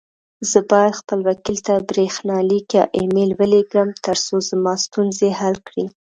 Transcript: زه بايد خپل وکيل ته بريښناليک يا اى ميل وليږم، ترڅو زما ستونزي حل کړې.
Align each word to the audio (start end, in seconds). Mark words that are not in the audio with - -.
زه 0.49 0.59
بايد 0.69 0.93
خپل 1.01 1.19
وکيل 1.27 1.57
ته 1.67 1.73
بريښناليک 1.89 2.67
يا 2.77 2.83
اى 2.95 3.03
ميل 3.13 3.31
وليږم، 3.39 3.89
ترڅو 4.05 4.35
زما 4.49 4.73
ستونزي 4.85 5.29
حل 5.39 5.55
کړې. 5.67 5.85